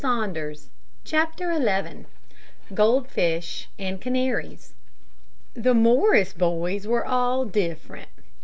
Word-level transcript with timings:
CHAPTER 1.03 1.45
XI 1.59 2.73
GOLDFISH 2.73 3.69
AND 3.77 4.01
CANARIES 4.01 4.73
The 5.53 5.75
Morris 5.75 6.33
boys 6.33 6.87
were 6.87 7.05
all 7.05 7.45
different. 7.45 8.09